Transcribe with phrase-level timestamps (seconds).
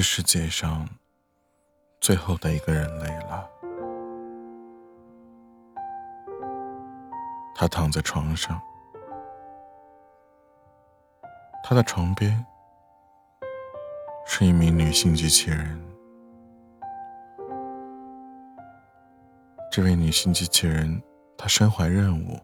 [0.00, 0.88] 是世界上
[2.00, 3.46] 最后的一个人类了。
[7.54, 8.58] 他躺在床上，
[11.62, 12.42] 他的床边
[14.24, 15.78] 是一名女性机器人。
[19.70, 21.02] 这位女性机器人，
[21.36, 22.40] 她身怀任务，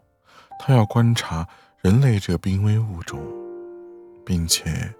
[0.59, 1.48] 她要观察
[1.79, 3.19] 人类这濒危物种，
[4.27, 4.95] 并且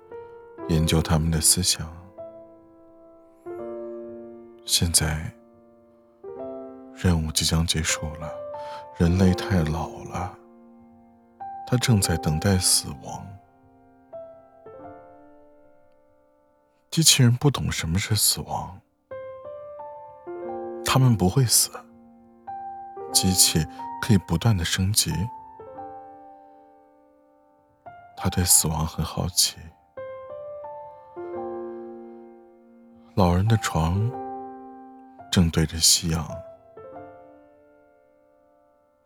[0.71, 1.87] 研究他们的思想。
[4.67, 5.33] 现在，
[6.93, 8.29] 任务即将结束了，
[8.97, 10.37] 人类太老了，
[11.69, 13.25] 他正在等待死亡。
[16.91, 18.81] 机器人不懂什么是死亡，
[20.85, 21.71] 他们不会死。
[23.13, 23.65] 机器
[24.03, 25.13] 可以不断的升级，
[28.17, 29.57] 他对死亡很好奇。
[33.15, 34.11] 老人的床
[35.37, 36.27] 正对着夕阳，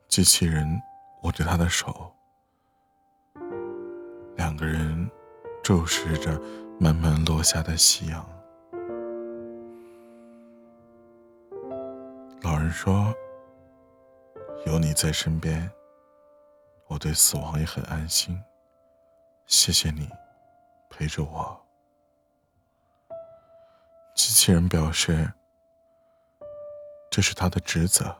[0.06, 0.80] 机器人
[1.22, 2.14] 握着他的手，
[4.36, 5.10] 两个人
[5.60, 6.40] 注视着
[6.78, 8.24] 慢慢落下的夕阳。
[12.42, 13.12] 老人说。
[14.66, 15.68] 有你在身边，
[16.86, 18.40] 我对死亡也很安心。
[19.46, 20.08] 谢谢你
[20.90, 21.60] 陪着我。
[24.14, 25.32] 机器人表示，
[27.10, 28.16] 这是他的职责。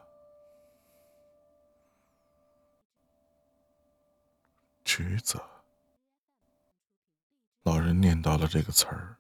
[4.84, 5.41] 职责。
[7.62, 9.16] 老人念叨了这个词儿，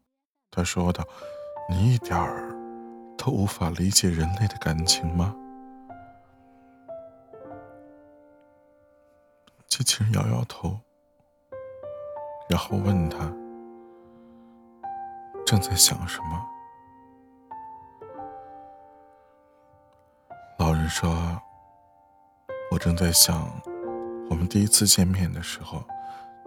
[0.50, 1.06] 他说道
[1.70, 2.50] ：“你一点儿
[3.16, 5.36] 都无法理解人类的感情吗？”
[9.68, 10.80] 机器人摇摇头，
[12.48, 13.32] 然后问他
[15.46, 16.44] ：“正在想什么？”
[20.90, 21.40] 说
[22.72, 23.48] ：“我正在想，
[24.28, 25.82] 我们第一次见面的时候，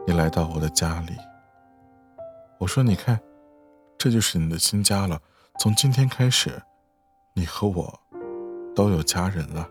[0.06, 1.14] 你来到我的家里。
[2.60, 3.18] 我说：‘你看，
[3.98, 5.20] 这就是你的新家了。
[5.60, 6.62] 从今天开始，
[7.34, 8.00] 你和我
[8.76, 9.68] 都有家人了。’”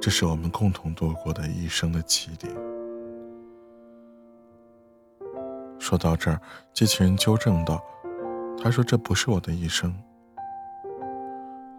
[0.00, 2.52] 这是我们共同度过的一生的起点。
[5.78, 6.40] 说到这儿，
[6.72, 7.84] 机器人纠正道
[8.62, 9.94] ：“他说这不是我的一生。”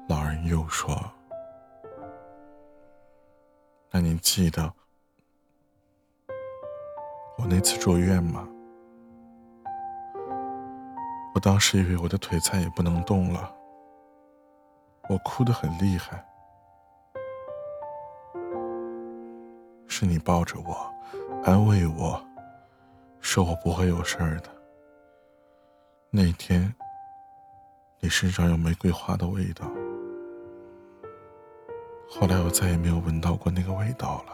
[0.07, 0.95] 老人又说
[3.92, 4.74] ：“那您记得
[7.38, 8.48] 我那次住院吗？
[11.34, 13.53] 我当时以为我的腿再也不能动了，
[15.09, 16.24] 我哭得很厉害。”
[19.88, 20.94] 是你抱着我，
[21.44, 22.22] 安慰我，
[23.19, 24.50] 说我不会有事儿的。
[26.12, 26.74] 那天，
[28.00, 29.66] 你身上有玫瑰花的味道。
[32.09, 34.34] 后来我再也没有闻到过那个味道了。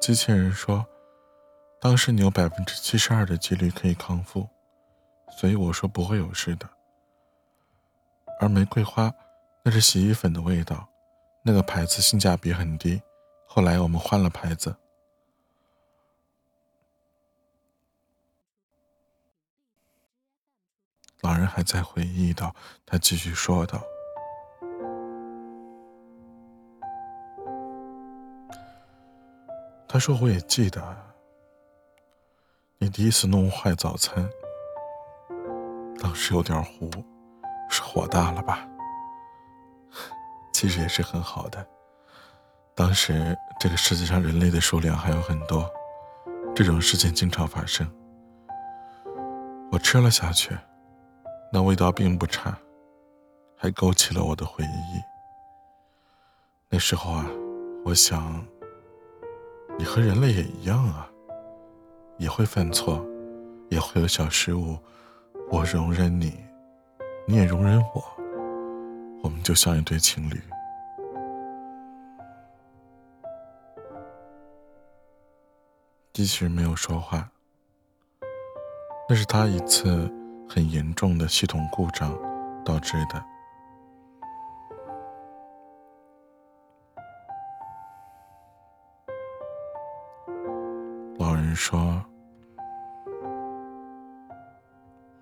[0.00, 0.86] 机器人说
[1.80, 4.48] ：“当时你有百分之七十二的几率可以康复，
[5.38, 6.68] 所以我说不会有事的。”
[8.40, 9.12] 而玫瑰花，
[9.62, 10.88] 那是洗衣粉的味道，
[11.42, 13.00] 那个牌子性价比很低。
[13.46, 14.74] 后来我们换了牌子。
[21.30, 22.52] 老人还在回忆道，
[22.84, 23.80] 他继续说道
[29.86, 30.82] ：“他说我也记得，
[32.78, 34.28] 你第一次弄坏早餐，
[36.00, 36.90] 当时有点糊。”
[37.70, 38.68] 是火大了吧？
[40.52, 41.64] 其实也是很好的。
[42.74, 45.70] 当时这个世界上人类的数量还有很多，
[46.56, 47.88] 这种事情经常发生。
[49.70, 50.58] 我吃了下去，
[51.52, 52.56] 那味道并不差，
[53.56, 55.00] 还勾起了我的回忆。
[56.68, 57.26] 那时候啊，
[57.84, 58.46] 我想，
[59.76, 61.10] 你和人类也一样啊，
[62.18, 63.04] 也会犯错，
[63.68, 64.78] 也会有小失误，
[65.50, 66.38] 我容忍你。
[67.26, 68.04] 你也容忍我，
[69.22, 70.40] 我们就像一对情侣。
[76.12, 77.28] 机器人没有说话，
[79.08, 80.10] 那是他一次
[80.52, 82.12] 很严重的系统故障
[82.64, 83.24] 导致的。
[91.18, 92.04] 老人说：“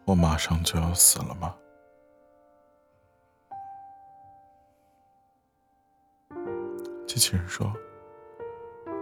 [0.07, 1.55] 我马上就要死了吗？”
[7.07, 7.71] 机器人说：“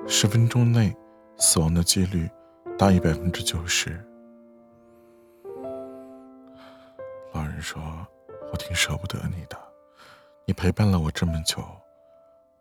[0.08, 0.92] 十分钟内，
[1.36, 2.28] 死亡的几率
[2.76, 4.04] 大于百分之九十。
[7.66, 7.82] 说
[8.52, 9.58] ：“我挺舍不得你的，
[10.44, 11.64] 你陪伴了我这么久，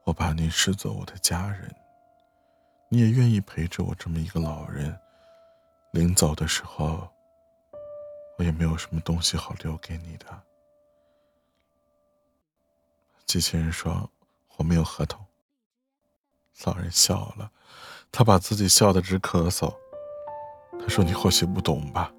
[0.04, 1.72] 我把你视作我的家人，
[2.90, 5.00] 你也愿意陪着我这么一个老人。
[5.92, 7.08] 临走的时候，
[8.40, 10.26] 我也没有什么东西好留给你的。”
[13.28, 14.10] 机器人说
[14.58, 15.24] ：“我没有合同。”
[16.66, 17.52] 老人笑了，
[18.12, 19.72] 他把自己笑得直咳嗽。
[20.80, 22.12] 他说：“你或许不懂吧。”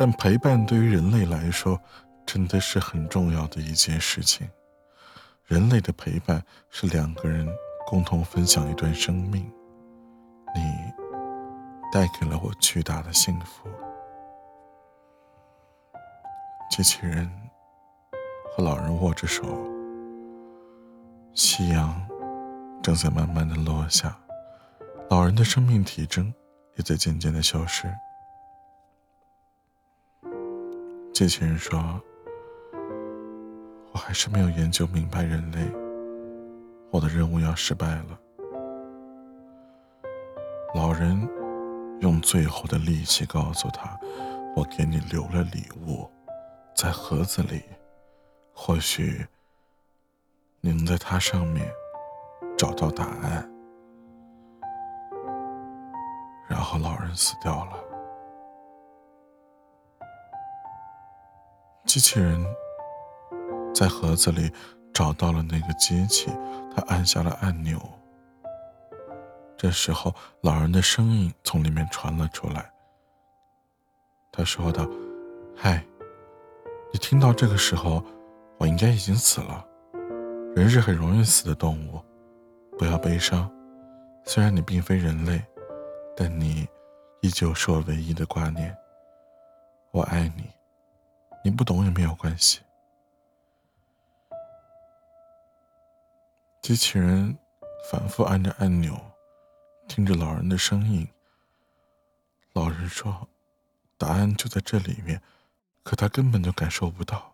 [0.00, 1.76] 但陪伴对于人类来说，
[2.24, 4.48] 真的是很重要的一件事情。
[5.44, 6.40] 人类的陪伴
[6.70, 7.48] 是两个人
[7.84, 9.42] 共同分享一段生命。
[10.54, 10.62] 你
[11.92, 13.68] 带给了我巨大的幸福。
[16.70, 17.28] 机器人
[18.52, 19.42] 和老人握着手，
[21.34, 22.00] 夕阳
[22.80, 24.16] 正在慢慢的落下，
[25.10, 26.32] 老人的生命体征
[26.76, 27.92] 也在渐渐的消失。
[31.18, 32.00] 机器人说
[33.90, 35.68] ：“我还是没有研究明白人类，
[36.92, 38.20] 我的任务要失败了。”
[40.76, 41.28] 老人
[42.02, 43.98] 用最后的力气告诉他
[44.54, 46.08] ：“我给你留了礼物，
[46.72, 47.64] 在盒子里，
[48.54, 49.26] 或许
[50.60, 51.68] 你能在它上面
[52.56, 53.50] 找到答案。”
[56.46, 57.87] 然后老人死掉了。
[61.88, 62.44] 机器人
[63.74, 64.52] 在盒子里
[64.92, 66.30] 找到了那个机器，
[66.76, 67.80] 他按下了按钮。
[69.56, 72.70] 这时候，老人的声音从里面传了出来。
[74.30, 74.86] 他说道
[75.56, 75.82] ：“嗨，
[76.92, 78.04] 你听到这个时候，
[78.58, 79.64] 我应该已经死了。
[80.54, 81.98] 人是很容易死的动物，
[82.76, 83.50] 不要悲伤。
[84.26, 85.42] 虽然你并非人类，
[86.14, 86.68] 但你
[87.22, 88.76] 依旧是我唯一的挂念。
[89.90, 90.44] 我爱你。”
[91.48, 92.60] 你不懂也没有关系。
[96.60, 97.38] 机器人
[97.90, 99.00] 反复按着按钮，
[99.88, 101.08] 听着老人的声音。
[102.52, 103.26] 老人说
[103.96, 105.22] ：“答案就在这里面，
[105.82, 107.32] 可他根本就感受不到。”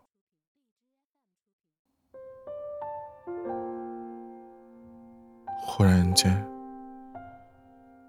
[5.66, 6.40] 忽然间，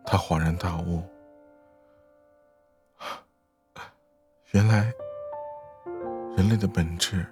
[0.05, 1.01] 他恍然大悟，
[4.53, 4.93] 原来。
[6.45, 7.25] 人类的本质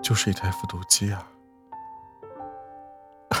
[0.00, 1.26] 就是一台复读机啊！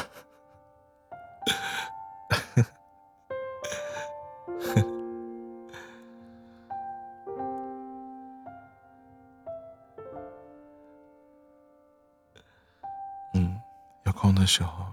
[13.34, 13.60] 嗯，
[14.02, 14.92] 有空的时候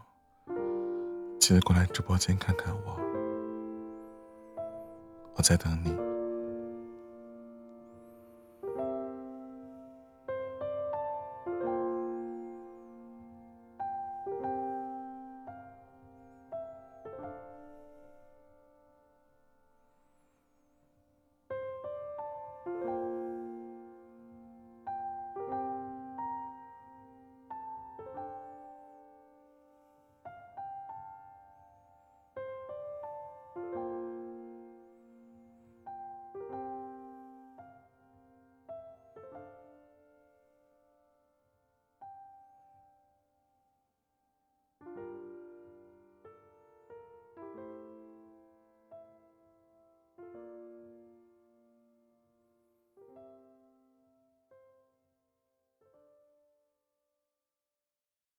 [1.40, 3.00] 记得过来直播间看看我，
[5.34, 6.07] 我在等你。